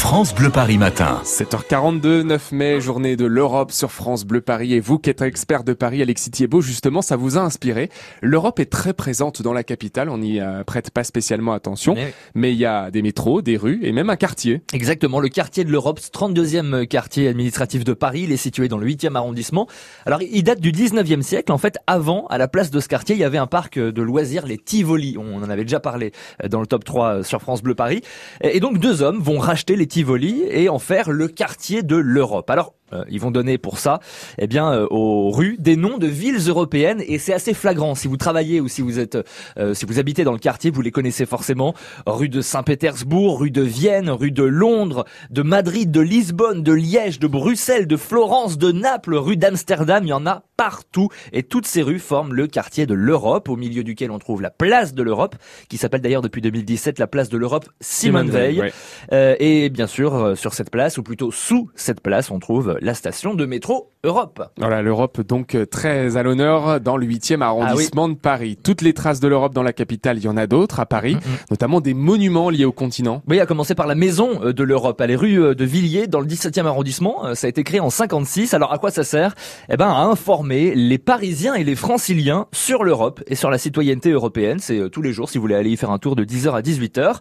France 0.00 0.34
Bleu 0.34 0.48
Paris 0.48 0.78
matin. 0.78 1.20
7h42, 1.24 2.22
9 2.22 2.52
mai, 2.52 2.80
journée 2.80 3.16
de 3.16 3.26
l'Europe 3.26 3.70
sur 3.70 3.92
France 3.92 4.24
Bleu 4.24 4.40
Paris. 4.40 4.72
Et 4.72 4.80
vous 4.80 4.98
qui 4.98 5.10
êtes 5.10 5.20
expert 5.20 5.62
de 5.62 5.74
Paris, 5.74 6.00
Alexis 6.00 6.30
Thiebaud, 6.30 6.62
justement, 6.62 7.02
ça 7.02 7.16
vous 7.16 7.36
a 7.36 7.42
inspiré. 7.42 7.90
L'Europe 8.22 8.58
est 8.60 8.70
très 8.70 8.94
présente 8.94 9.42
dans 9.42 9.52
la 9.52 9.62
capitale, 9.62 10.08
on 10.08 10.16
n'y 10.16 10.40
euh, 10.40 10.64
prête 10.64 10.90
pas 10.90 11.04
spécialement 11.04 11.52
attention. 11.52 11.94
Mais 12.34 12.52
il 12.52 12.58
y 12.58 12.64
a 12.64 12.90
des 12.90 13.02
métros, 13.02 13.42
des 13.42 13.58
rues 13.58 13.78
et 13.82 13.92
même 13.92 14.08
un 14.08 14.16
quartier. 14.16 14.62
Exactement, 14.72 15.20
le 15.20 15.28
quartier 15.28 15.64
de 15.64 15.70
l'Europe, 15.70 16.00
32e 16.00 16.86
quartier 16.86 17.28
administratif 17.28 17.84
de 17.84 17.92
Paris, 17.92 18.22
il 18.22 18.32
est 18.32 18.38
situé 18.38 18.68
dans 18.68 18.78
le 18.78 18.86
8e 18.88 19.14
arrondissement. 19.16 19.68
Alors 20.06 20.22
il 20.22 20.42
date 20.42 20.60
du 20.60 20.72
19e 20.72 21.20
siècle, 21.20 21.52
en 21.52 21.58
fait 21.58 21.76
avant, 21.86 22.26
à 22.28 22.38
la 22.38 22.48
place 22.48 22.70
de 22.70 22.80
ce 22.80 22.88
quartier, 22.88 23.16
il 23.16 23.20
y 23.20 23.24
avait 23.24 23.38
un 23.38 23.46
parc 23.46 23.78
de 23.78 24.02
loisirs, 24.02 24.46
les 24.46 24.58
Tivoli. 24.58 25.16
On 25.18 25.42
en 25.42 25.50
avait 25.50 25.64
déjà 25.64 25.78
parlé 25.78 26.12
euh, 26.42 26.48
dans 26.48 26.60
le 26.60 26.66
top 26.66 26.84
3 26.84 27.06
euh, 27.06 27.22
sur 27.22 27.42
France 27.42 27.62
Bleu 27.62 27.74
Paris. 27.74 28.00
Et 28.40 28.60
donc 28.60 28.78
deux 28.78 29.02
hommes 29.02 29.20
vont 29.20 29.38
racheter 29.38 29.76
les 29.76 29.89
Tivoli 29.90 30.44
et 30.48 30.68
en 30.68 30.78
faire 30.78 31.10
le 31.10 31.28
quartier 31.28 31.82
de 31.82 31.96
l'Europe. 31.96 32.48
Alors 32.48 32.74
euh, 32.92 33.04
ils 33.08 33.20
vont 33.20 33.30
donner 33.30 33.58
pour 33.58 33.78
ça, 33.78 34.00
eh 34.38 34.46
bien, 34.46 34.72
euh, 34.72 34.86
aux 34.90 35.30
rues 35.30 35.56
des 35.58 35.76
noms 35.76 35.98
de 35.98 36.06
villes 36.06 36.40
européennes 36.48 37.02
et 37.06 37.18
c'est 37.18 37.32
assez 37.32 37.54
flagrant. 37.54 37.94
Si 37.94 38.08
vous 38.08 38.16
travaillez 38.16 38.60
ou 38.60 38.68
si 38.68 38.82
vous 38.82 38.98
êtes, 38.98 39.18
euh, 39.58 39.74
si 39.74 39.86
vous 39.86 39.98
habitez 39.98 40.24
dans 40.24 40.32
le 40.32 40.38
quartier, 40.38 40.70
vous 40.70 40.82
les 40.82 40.90
connaissez 40.90 41.26
forcément. 41.26 41.74
Rue 42.06 42.28
de 42.28 42.40
Saint-Pétersbourg, 42.40 43.40
rue 43.40 43.50
de 43.50 43.62
Vienne, 43.62 44.10
rue 44.10 44.32
de 44.32 44.42
Londres, 44.42 45.04
de 45.30 45.42
Madrid, 45.42 45.90
de 45.90 46.00
Lisbonne, 46.00 46.62
de 46.62 46.72
Liège, 46.72 47.18
de 47.18 47.26
Bruxelles, 47.26 47.86
de 47.86 47.96
Florence, 47.96 48.58
de 48.58 48.72
Naples, 48.72 49.14
rue 49.14 49.36
d'Amsterdam. 49.36 50.04
Il 50.04 50.10
y 50.10 50.12
en 50.12 50.26
a 50.26 50.42
partout 50.56 51.08
et 51.32 51.42
toutes 51.42 51.66
ces 51.66 51.82
rues 51.82 51.98
forment 51.98 52.34
le 52.34 52.46
quartier 52.46 52.86
de 52.86 52.94
l'Europe, 52.94 53.48
au 53.48 53.56
milieu 53.56 53.84
duquel 53.84 54.10
on 54.10 54.18
trouve 54.18 54.42
la 54.42 54.50
place 54.50 54.94
de 54.94 55.02
l'Europe, 55.02 55.36
qui 55.68 55.78
s'appelle 55.78 56.00
d'ailleurs 56.00 56.22
depuis 56.22 56.42
2017 56.42 56.98
la 56.98 57.06
place 57.06 57.28
de 57.28 57.38
l'Europe 57.38 57.68
Simone 57.80 58.30
Veil. 58.30 58.72
et 59.12 59.70
bien 59.70 59.86
sûr, 59.86 60.36
sur 60.36 60.54
cette 60.54 60.70
place, 60.70 60.98
ou 60.98 61.02
plutôt 61.02 61.30
sous 61.30 61.70
cette 61.74 62.00
place, 62.00 62.30
on 62.30 62.38
trouve 62.38 62.76
la 62.80 62.94
station 62.94 63.34
de 63.34 63.46
métro 63.46 63.92
Europe. 64.02 64.50
Voilà, 64.56 64.80
l'Europe 64.80 65.20
donc 65.20 65.54
euh, 65.54 65.66
très 65.66 66.16
à 66.16 66.22
l'honneur 66.22 66.80
dans 66.80 66.96
le 66.96 67.06
8e 67.06 67.42
arrondissement 67.42 68.06
ah 68.06 68.08
de 68.08 68.14
Paris. 68.14 68.56
Toutes 68.62 68.80
les 68.80 68.94
traces 68.94 69.20
de 69.20 69.28
l'Europe 69.28 69.52
dans 69.52 69.62
la 69.62 69.74
capitale, 69.74 70.16
il 70.16 70.24
y 70.24 70.28
en 70.28 70.38
a 70.38 70.46
d'autres 70.46 70.80
à 70.80 70.86
Paris, 70.86 71.16
mm, 71.16 71.18
mm. 71.18 71.36
notamment 71.50 71.82
des 71.82 71.92
monuments 71.92 72.48
liés 72.48 72.64
au 72.64 72.72
continent. 72.72 73.22
Oui, 73.28 73.40
à 73.40 73.44
commencer 73.46 73.74
par 73.74 73.86
la 73.86 73.94
maison 73.94 74.42
euh, 74.42 74.54
de 74.54 74.64
l'Europe, 74.64 74.98
à 75.02 75.06
les 75.06 75.16
rues 75.16 75.42
euh, 75.42 75.54
de 75.54 75.66
Villiers 75.66 76.06
dans 76.06 76.20
le 76.20 76.26
17e 76.26 76.64
arrondissement. 76.64 77.34
Ça 77.34 77.46
a 77.46 77.50
été 77.50 77.62
créé 77.62 77.78
en 77.78 77.90
56. 77.90 78.54
Alors 78.54 78.72
à 78.72 78.78
quoi 78.78 78.90
ça 78.90 79.04
sert? 79.04 79.34
Eh 79.68 79.76
ben 79.76 79.88
à 79.88 80.04
informer 80.04 80.74
les 80.74 80.96
Parisiens 80.96 81.54
et 81.54 81.64
les 81.64 81.76
Franciliens 81.76 82.46
sur 82.52 82.84
l'Europe 82.84 83.22
et 83.26 83.34
sur 83.34 83.50
la 83.50 83.58
citoyenneté 83.58 84.12
européenne. 84.12 84.60
C'est 84.60 84.88
tous 84.88 85.02
les 85.02 85.12
jours 85.12 85.28
si 85.28 85.36
vous 85.36 85.42
voulez 85.42 85.56
aller 85.56 85.70
y 85.70 85.76
faire 85.76 85.90
un 85.90 85.98
tour 85.98 86.16
de 86.16 86.24
10h 86.24 86.52
à 86.52 86.62
18h. 86.62 87.16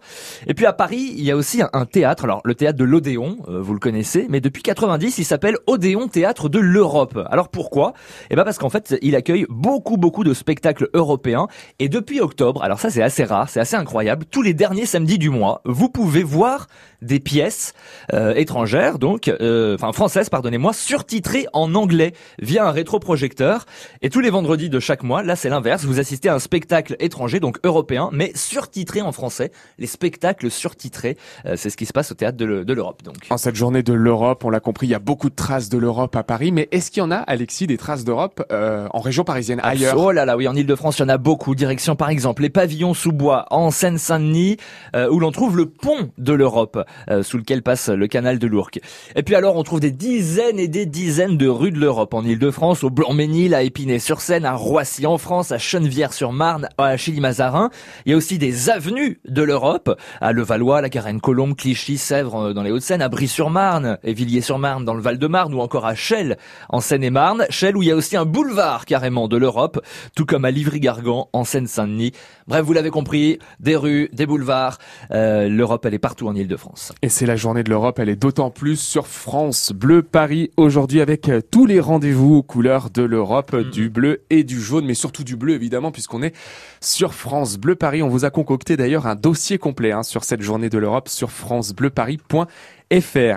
Et 0.48 0.54
puis 0.54 0.66
à 0.66 0.72
Paris, 0.72 1.14
il 1.18 1.26
y 1.26 1.32
a 1.32 1.36
aussi 1.36 1.62
un, 1.74 1.86
théâtre. 1.86 2.24
Alors 2.24 2.40
le 2.46 2.56
théâtre 2.56 2.78
de 2.78 2.86
l'Odéon, 2.86 3.38
vous 3.48 3.74
le 3.74 3.80
connaissez, 3.80 4.28
mais 4.30 4.40
depuis 4.40 4.64
90, 4.64 5.18
il 5.18 5.26
s'appelle 5.26 5.58
Odéon 5.68 6.08
Théâtre 6.08 6.48
de 6.48 6.69
l'Europe. 6.70 7.20
Alors 7.30 7.50
pourquoi? 7.50 7.94
Eh 8.30 8.36
ben 8.36 8.44
parce 8.44 8.58
qu'en 8.58 8.70
fait, 8.70 8.96
il 9.02 9.16
accueille 9.16 9.46
beaucoup 9.50 9.98
beaucoup 9.98 10.24
de 10.24 10.34
spectacles 10.34 10.90
européens 10.94 11.48
et 11.80 11.90
depuis 11.90 12.22
octobre, 12.22 12.64
alors 12.64 12.80
ça 12.80 12.90
c'est 12.90 13.02
assez 13.02 13.24
rare, 13.24 13.50
c'est 13.50 13.60
assez 13.60 13.76
incroyable, 13.76 14.26
tous 14.26 14.42
les 14.42 14.54
derniers 14.54 14.86
samedis 14.86 15.18
du 15.18 15.30
mois, 15.30 15.62
vous 15.66 15.90
pouvez 15.90 16.24
voir 16.24 16.68
des 17.02 17.20
pièces 17.20 17.74
euh, 18.14 18.34
étrangères, 18.36 19.00
donc 19.00 19.28
euh, 19.30 19.76
enfin 19.76 19.94
françaises, 19.94 20.30
pardonnez-moi, 20.30 20.74
surtitrées 20.74 21.48
en 21.54 21.74
anglais 21.76 22.14
via 22.40 22.68
un 22.68 22.72
rétroprojecteur. 22.72 23.66
Et 24.02 24.10
tous 24.10 24.20
les 24.20 24.30
vendredis 24.30 24.70
de 24.70 24.80
chaque 24.80 25.04
mois, 25.04 25.24
là 25.24 25.36
c'est 25.36 25.50
l'inverse, 25.50 25.86
vous 25.86 26.00
assistez 26.00 26.30
à 26.30 26.36
un 26.36 26.40
spectacle 26.40 26.96
étranger, 27.00 27.40
donc 27.40 27.58
européen, 27.64 28.10
mais 28.12 28.32
surtitré 28.36 29.02
en 29.02 29.12
français. 29.12 29.52
Les 29.78 29.88
spectacles 29.88 30.52
surtitrés, 30.52 31.18
euh, 31.46 31.56
c'est 31.56 31.70
ce 31.70 31.78
qui 31.78 31.86
se 31.86 31.94
passe 31.94 32.12
au 32.12 32.16
théâtre 32.16 32.38
de 32.38 32.74
l'Europe. 32.74 33.04
Donc 33.04 33.16
en 33.30 33.38
cette 33.38 33.56
journée 33.56 33.84
de 33.84 33.94
l'Europe, 33.94 34.44
on 34.44 34.50
l'a 34.50 34.60
compris, 34.60 34.88
il 34.88 34.92
y 34.92 34.96
a 34.96 35.00
beaucoup 35.00 35.30
de 35.30 35.36
traces 35.36 35.70
de 35.70 35.78
l'Europe 35.78 36.16
à 36.16 36.24
Paris, 36.24 36.52
est-ce 36.72 36.92
qu'il 36.92 37.02
y 37.02 37.06
en 37.06 37.12
a, 37.12 37.18
Alexis, 37.18 37.68
des 37.68 37.78
traces 37.78 38.04
d'Europe 38.04 38.44
en 38.52 39.00
région 39.00 39.24
parisienne 39.24 39.60
ailleurs 39.64 39.98
Oh 39.98 40.12
là 40.12 40.26
là, 40.26 40.38
oui, 40.38 40.48
en 40.48 40.56
Ile-de-France, 40.56 41.00
il 41.00 41.02
y 41.02 41.06
en 41.06 41.10
a 41.10 41.18
beaucoup. 41.18 41.56
Direction 41.56 41.96
par 41.96 42.10
exemple 42.10 42.42
les 42.42 42.50
pavillons 42.50 42.94
sous 42.94 43.12
bois 43.12 43.46
en 43.52 43.72
Seine-Saint-Denis, 43.72 44.58
où 44.96 45.20
l'on 45.20 45.32
trouve 45.32 45.58
le 45.58 45.66
pont 45.66 46.12
de 46.18 46.34
l'Europe. 46.34 46.80
Euh, 47.10 47.24
sous 47.24 47.38
lequel 47.38 47.62
passe 47.62 47.90
le 47.90 48.08
canal 48.08 48.40
de 48.40 48.48
l'Ourcq. 48.48 48.80
Et 49.16 49.24
puis 49.24 49.36
alors 49.36 49.56
on 49.56 49.64
trouve 49.64 49.80
des 49.80 49.92
dizaines 49.92 50.60
et 50.60 50.68
des 50.68 50.86
dizaines 50.86 51.38
de 51.38 51.48
rues 51.48 51.72
de 51.72 51.80
l'Europe 51.80 52.14
en 52.14 52.24
Ile-de-France, 52.24 52.84
au 52.84 52.90
Blanc-Ménil, 52.90 53.54
à 53.54 53.64
Épinay-sur-Seine, 53.64 54.46
à 54.46 54.54
Roissy 54.54 55.06
en 55.06 55.18
France, 55.18 55.52
à 55.52 55.58
Chenevière-sur-Marne, 55.58 56.70
à 56.78 56.98
Chilly-Mazarin. 56.98 57.70
Il 58.06 58.12
y 58.12 58.14
a 58.14 58.18
aussi 58.18 58.38
des 58.38 58.70
avenues 58.70 59.20
de 59.28 59.44
l'Europe, 59.44 59.98
à 60.22 60.32
Levallois, 60.32 60.82
la 60.82 60.90
Garenne-Colombe, 60.90 61.56
Clichy, 61.56 61.98
Sèvres 61.98 62.50
euh, 62.50 62.54
dans 62.54 62.64
les 62.64 62.72
Hauts-de-Seine, 62.72 63.02
à 63.02 63.10
Brie-sur-Marne, 63.10 63.98
et 64.04 64.14
Villiers-sur-Marne 64.14 64.86
dans 64.86 64.94
le 64.94 65.02
Val-de-Marne 65.02 65.54
ou 65.54 65.60
encore 65.60 65.86
à 65.86 65.96
Chelles 65.96 66.38
en 66.70 66.82
Seine-et-Marne. 66.82 67.46
Chelles 67.50 67.78
où 67.78 67.84
il 67.84 67.90
y 67.90 67.92
a 67.92 67.96
aussi 67.96 68.18
un 68.18 68.26
boulevard 68.26 68.86
carrément 68.86 69.28
de 69.28 69.38
l'Europe, 69.38 69.80
tout 70.16 70.26
comme 70.26 70.46
à 70.46 70.52
Livry-Gargan 70.52 71.30
en 71.34 71.44
Seine-Saint-Denis. 71.44 72.12
Bref, 72.48 72.66
vous 72.66 72.74
l'avez 72.74 72.90
compris, 72.90 73.40
des 73.60 73.76
rues, 73.76 74.10
des 74.14 74.26
boulevards. 74.26 74.78
Euh, 75.12 75.48
L'Europe, 75.48 75.86
elle 75.86 75.94
est 75.94 76.00
partout 76.00 76.28
en 76.28 76.36
Ile-de-France. 76.36 76.94
Et 77.02 77.10
c'est 77.10 77.26
la 77.26 77.36
journée 77.36 77.64
de 77.64 77.70
l'Europe, 77.70 78.00
elle 78.00 78.10
est 78.10 78.16
d'autant 78.16 78.50
plus 78.50 78.80
sur 78.80 79.08
France 79.08 79.72
Bleu 79.72 80.02
Paris 80.02 80.52
aujourd'hui 80.58 81.02
avec 81.02 81.30
euh, 81.30 81.42
tous 81.42 81.66
les 81.66 81.80
rendez-vous 81.80 82.36
aux 82.36 82.44
couleurs 82.44 82.90
de 82.90 83.04
l'Europe, 83.04 83.54
mm. 83.54 83.70
du 83.70 83.90
bleu 83.90 84.22
et 84.30 84.44
du 84.44 84.62
jaune, 84.62 84.86
mais 84.86 84.94
surtout 84.94 85.24
du 85.24 85.36
bleu 85.36 85.54
évidemment 85.54 85.92
puisqu'on 85.92 86.24
est 86.24 86.36
sur 86.82 87.14
France 87.14 87.58
Bleu 87.58 87.76
Paris. 87.76 88.02
On 88.04 88.10
vous 88.10 88.26
a 88.26 88.30
concocté 88.30 88.78
d'ailleurs 88.78 89.08
un 89.08 89.16
dossier 89.16 89.58
complet 89.58 89.92
hein, 89.92 90.04
sur 90.04 90.24
cette 90.24 90.42
journée 90.42 90.70
de 90.70 90.78
l'Europe 90.78 91.10
sur 91.10 91.32
francebleuparis.fr. 91.32 93.20